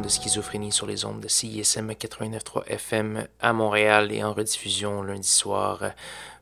[0.00, 5.28] de Schizophrénie sur les ondes de CISM 89.3 FM à Montréal et en rediffusion lundi
[5.28, 5.92] soir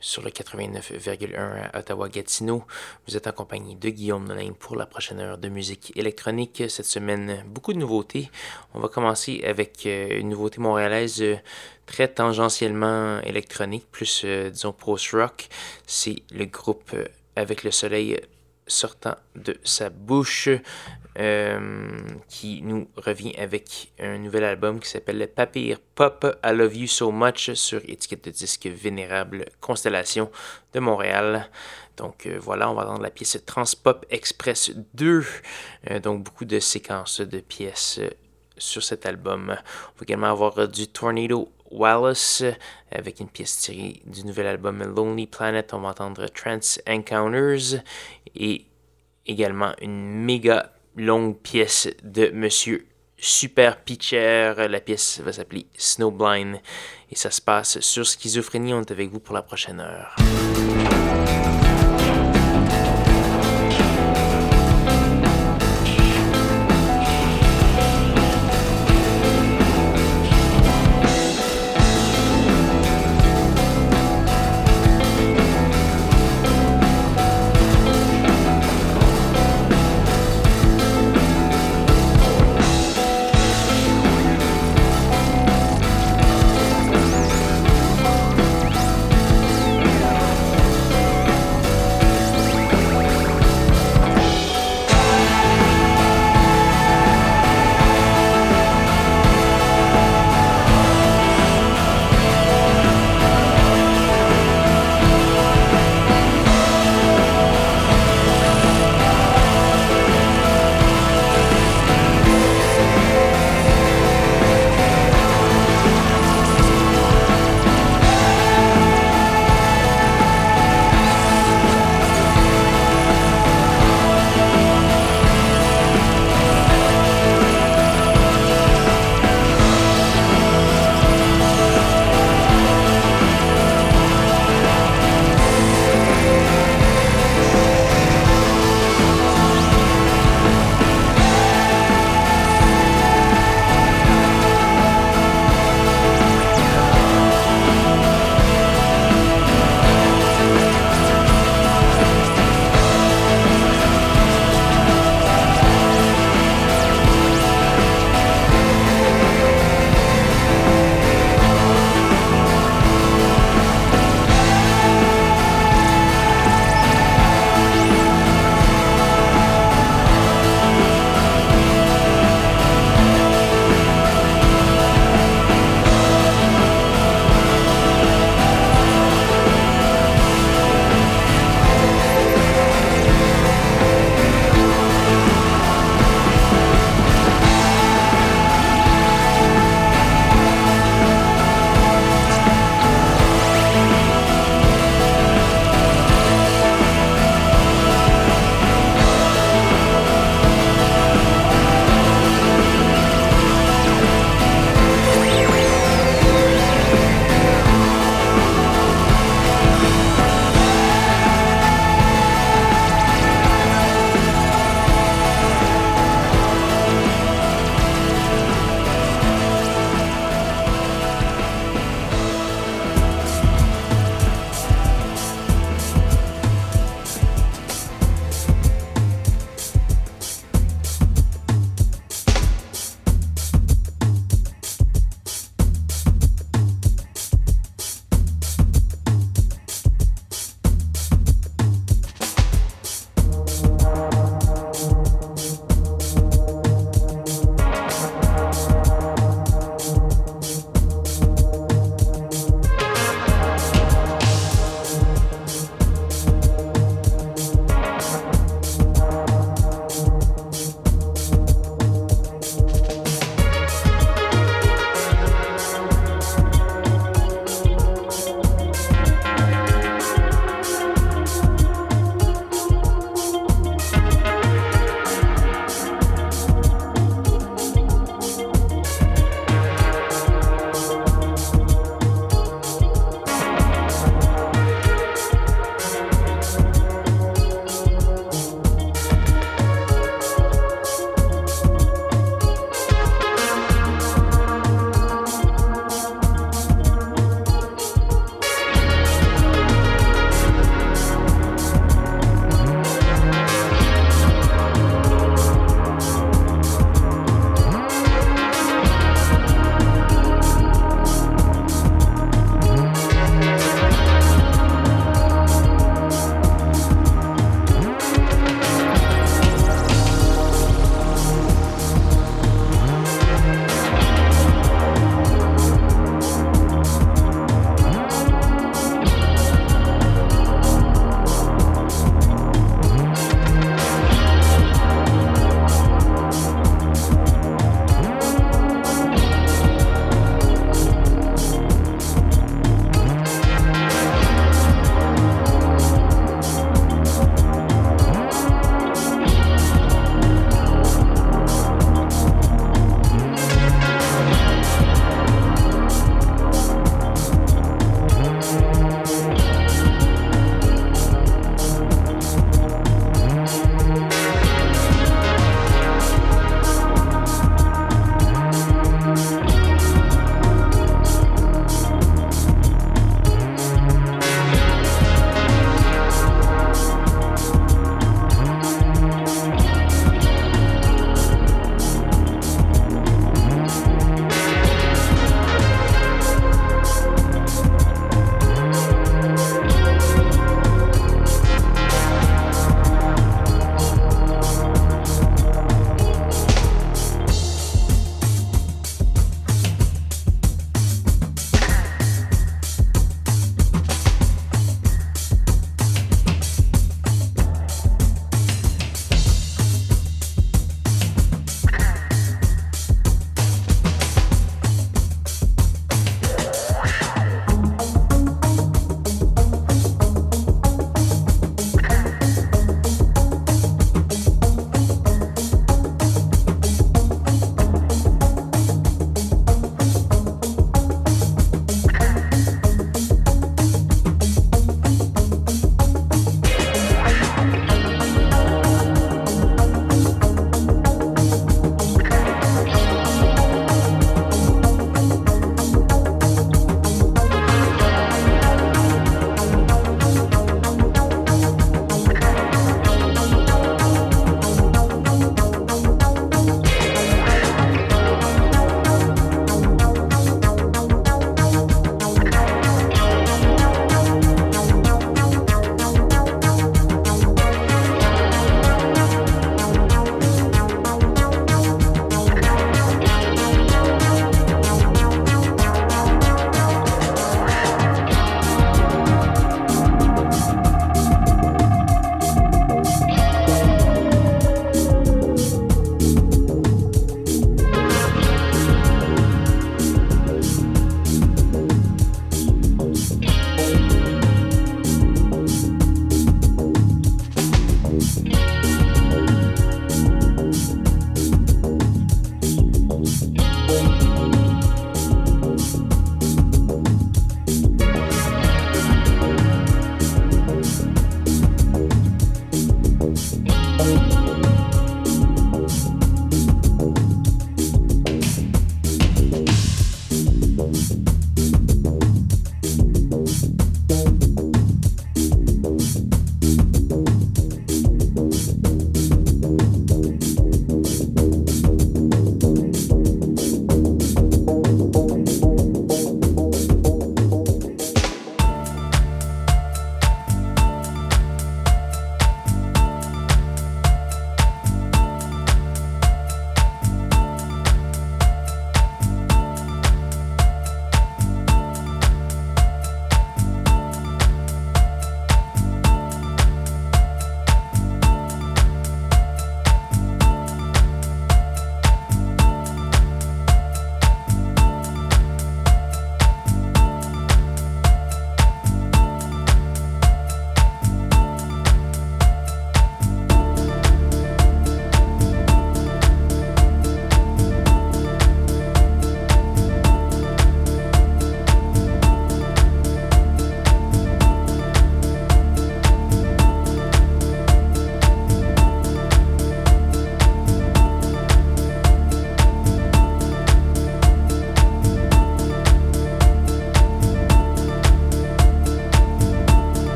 [0.00, 2.64] sur le 89,1 à Ottawa-Gatineau.
[3.06, 6.64] Vous êtes en compagnie de Guillaume Nolin pour la prochaine heure de musique électronique.
[6.68, 8.30] Cette semaine, beaucoup de nouveautés.
[8.74, 11.36] On va commencer avec euh, une nouveauté montréalaise euh,
[11.86, 15.48] très tangentiellement électronique, plus euh, disons post-rock.
[15.86, 16.96] C'est le groupe
[17.36, 18.18] Avec le soleil
[18.66, 20.48] sortant de sa bouche.
[21.18, 21.96] Euh,
[22.28, 27.10] qui nous revient avec un nouvel album qui s'appelle Papyr Pop I Love You So
[27.10, 30.30] Much sur étiquette de disque Vénérable Constellation
[30.74, 31.48] de Montréal.
[31.96, 35.24] Donc euh, voilà, on va entendre la pièce Transpop Express 2.
[35.90, 37.98] Euh, donc beaucoup de séquences de pièces
[38.58, 39.56] sur cet album.
[39.56, 42.44] On va également avoir du Tornado Wallace
[42.90, 45.72] avec une pièce tirée du nouvel album Lonely Planet.
[45.74, 46.58] On va entendre Trans
[46.88, 47.82] Encounters
[48.34, 48.66] et
[49.26, 52.86] également une méga longue pièce de Monsieur
[53.18, 54.54] Super Pitcher.
[54.68, 56.60] La pièce va s'appeler Snowblind
[57.10, 58.74] et ça se passe sur Schizophrénie.
[58.74, 60.16] On est avec vous pour la prochaine heure.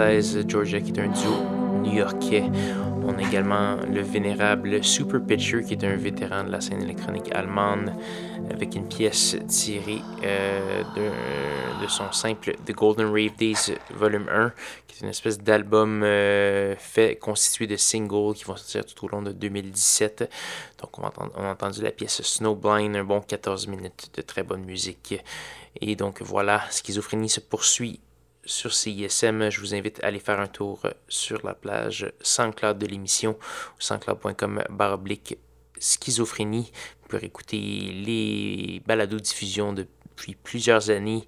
[0.00, 0.48] 2016.
[0.48, 1.30] Georgia qui est un duo
[1.82, 2.44] new-yorkais.
[3.04, 7.30] On a également le vénérable Super Pitcher, qui est un vétéran de la scène électronique
[7.34, 7.92] allemande,
[8.50, 10.82] avec une pièce tirée euh,
[11.82, 14.52] de, son simple The Golden Rave Days Volume 1,
[14.86, 19.08] qui est une espèce d'album euh, fait constitué de singles qui vont sortir tout au
[19.08, 20.30] long de 2017.
[20.80, 25.14] Donc on a entendu la pièce Snowblind, un bon 14 minutes de très bonne musique.
[25.80, 28.00] Et donc voilà, Schizophrénie se poursuit
[28.44, 29.50] sur CISM.
[29.50, 33.38] Je vous invite à aller faire un tour sur la plage SoundCloud de l'émission,
[33.78, 35.38] soundcloud.com baroblique
[35.78, 36.70] schizophrénie.
[37.02, 41.24] Vous pouvez écouter les balados diffusion depuis plusieurs années,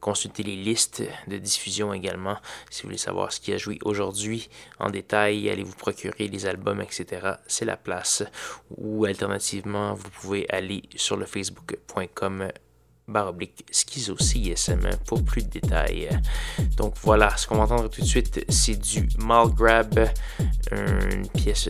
[0.00, 2.36] consulter les listes de diffusion également.
[2.68, 6.44] Si vous voulez savoir ce qui a joué aujourd'hui en détail, allez vous procurer les
[6.44, 7.36] albums, etc.
[7.46, 8.22] C'est la place.
[8.76, 12.50] Ou alternativement, vous pouvez aller sur le facebook.com
[13.06, 16.08] baroblique schizo CSM pour plus de détails.
[16.76, 20.08] Donc voilà, ce qu'on va entendre tout de suite, c'est du Malgrab,
[20.70, 21.68] une pièce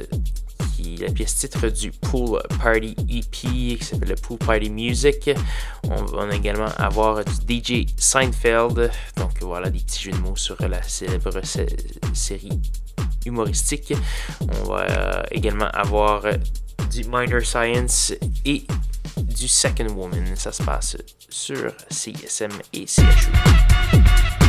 [1.01, 5.31] la pièce titre du Pool Party EP qui s'appelle le Pool Party Music.
[5.85, 8.91] On va également avoir du DJ Seinfeld.
[9.17, 11.41] Donc voilà des petits jeux de mots sur la célèbre
[12.13, 12.61] série
[13.25, 13.95] humoristique.
[14.41, 16.23] On va également avoir
[16.91, 18.13] du Minor Science
[18.45, 18.65] et
[19.17, 20.37] du Second Woman.
[20.37, 20.97] Ça se passe
[21.29, 24.44] sur CSM et CHU.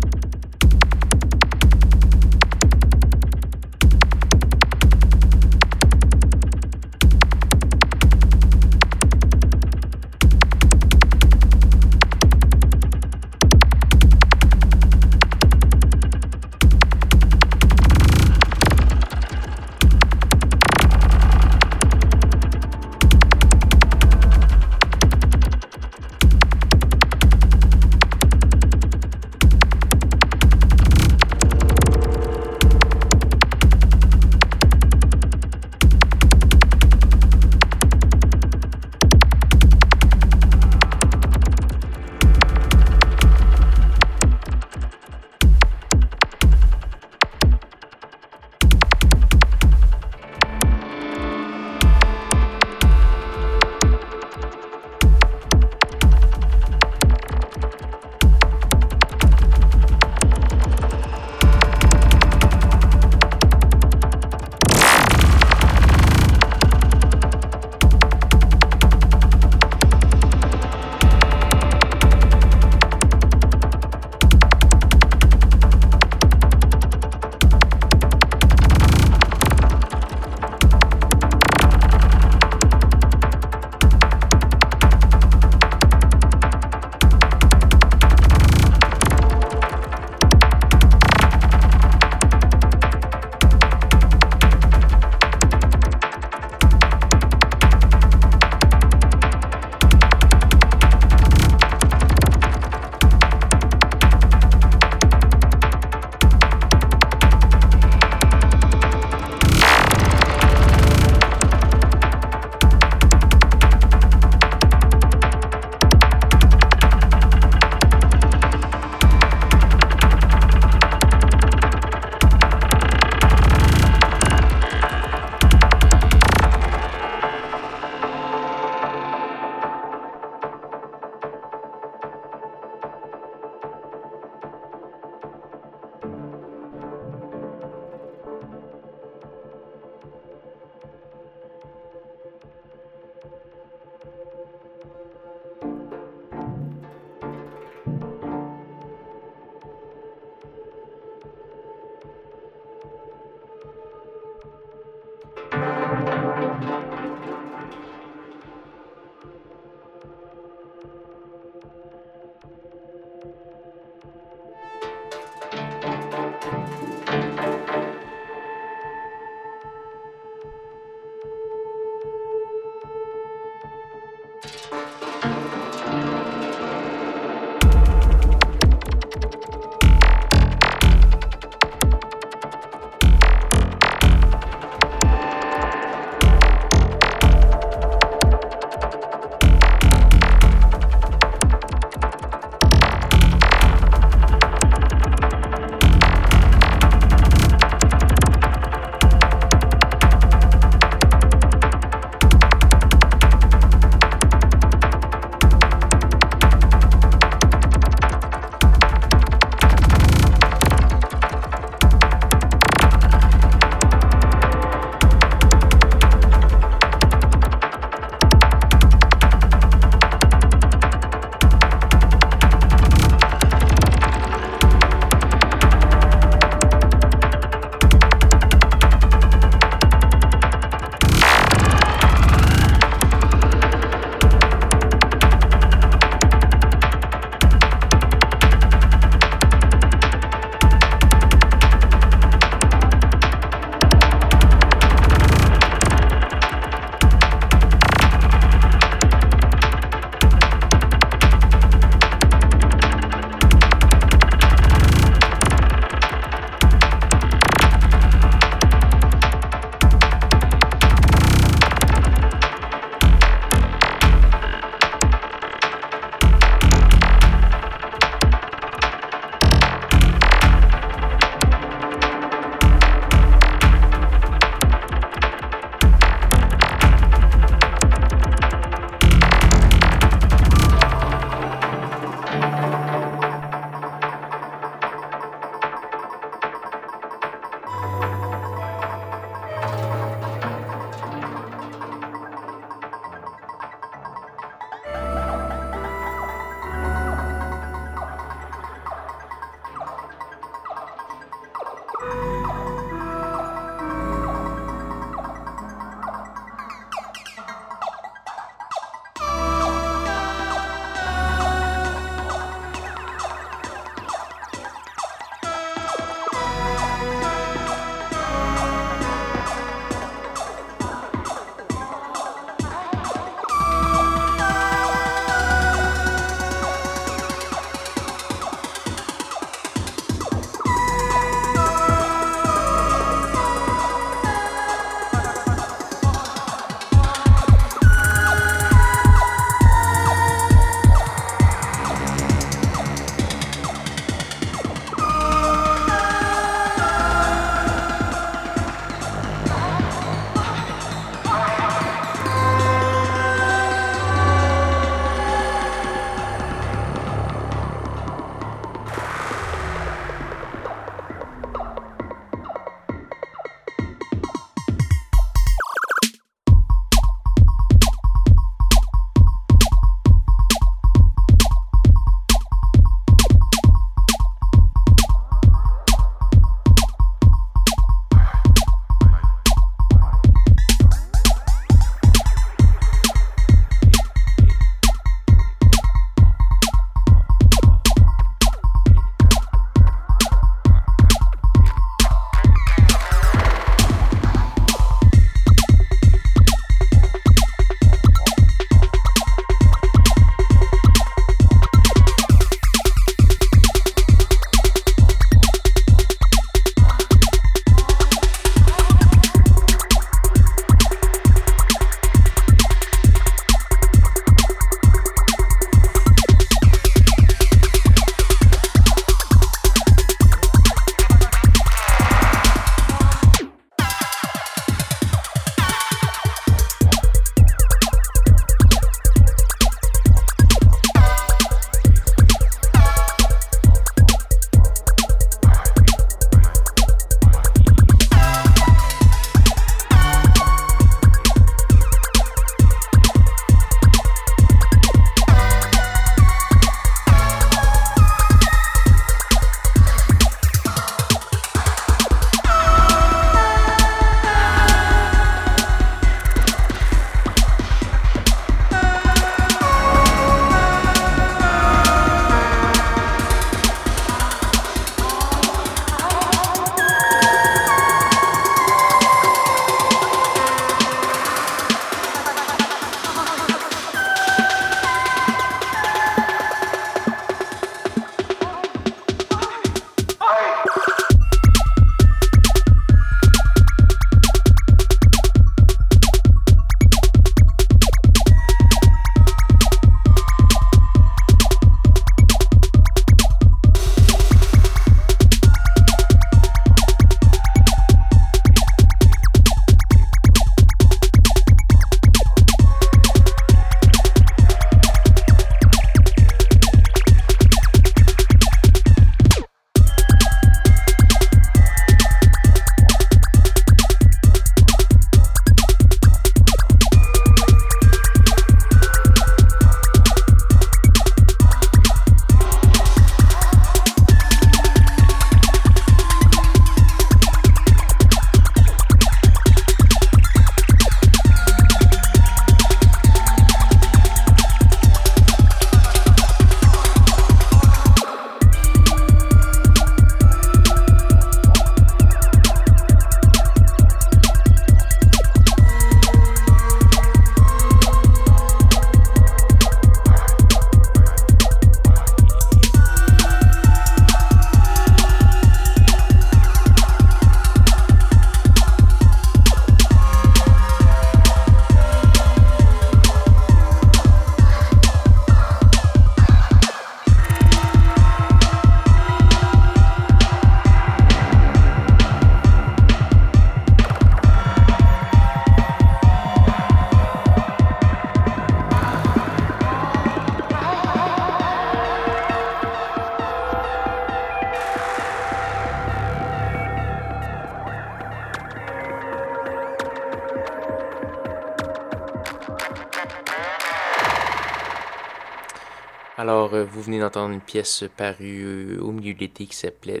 [596.80, 600.00] Vous venez d'entendre une pièce parue au milieu de l'été qui s'appelait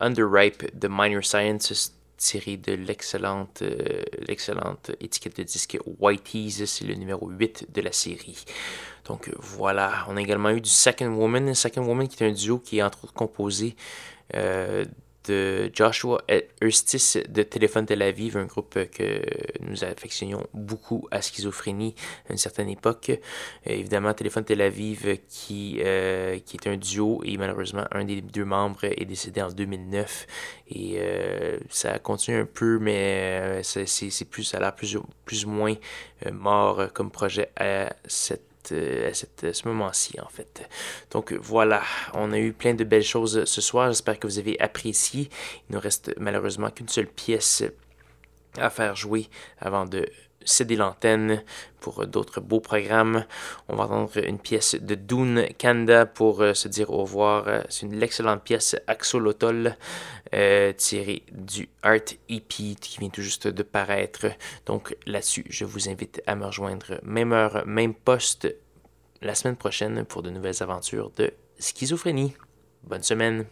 [0.00, 6.64] Underripe de Minor Science, tirée de l'excellente, euh, l'excellente étiquette de disque Whitey's.
[6.64, 8.42] C'est le numéro 8 de la série.
[9.04, 11.52] Donc voilà, on a également eu du Second Woman.
[11.54, 13.76] Second Woman qui est un duo qui est entre autres composé
[14.34, 14.86] euh,
[15.28, 16.22] de Joshua
[16.60, 19.22] Erstis de Téléphone Tel Aviv, un groupe que
[19.60, 21.94] nous affectionnions beaucoup à schizophrénie
[22.28, 23.10] à une certaine époque.
[23.10, 28.20] Euh, évidemment, Téléphone Tel Aviv qui, euh, qui est un duo et malheureusement un des
[28.20, 30.26] deux membres est décédé en 2009
[30.70, 35.50] et euh, ça continue un peu mais c'est plus ça a l'air plus, plus ou
[35.50, 35.74] moins
[36.32, 40.68] mort comme projet à cette euh, à, ce moment-ci, en fait.
[41.10, 41.82] Donc voilà,
[42.14, 43.88] on a eu plein de belles choses ce soir.
[43.88, 45.30] J'espère que vous avez apprécié.
[45.68, 47.64] Il nous reste malheureusement qu'une seule pièce
[48.56, 49.28] à faire jouer
[49.60, 50.06] avant de
[50.44, 51.42] céder l'antenne
[51.80, 53.24] pour d'autres beaux programmes.
[53.68, 57.48] On va entendre une pièce de Dune Kanda pour euh, se dire au revoir.
[57.48, 59.76] Euh, c'est une excellente pièce Axolotl
[60.34, 61.96] euh, tirée du Art
[62.28, 64.26] EP qui vient tout juste de paraître.
[64.66, 68.48] Donc là-dessus, je vous invite à me rejoindre même heure, même poste
[69.22, 72.34] la semaine prochaine pour de nouvelles aventures de schizophrénie.
[72.84, 73.46] Bonne semaine.